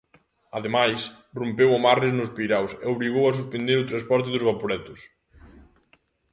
Ademais, 0.57 0.99
rompeu 1.41 1.69
amarres 1.73 2.11
nos 2.15 2.33
peiraos 2.37 2.71
e 2.83 2.85
obrigou 2.95 3.23
a 3.27 3.35
suspender 3.39 3.77
o 3.79 3.89
transporte 3.91 4.29
dos 4.31 4.45
vaporetos. 4.49 4.99